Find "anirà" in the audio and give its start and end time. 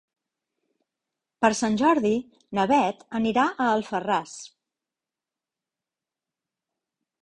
3.21-3.47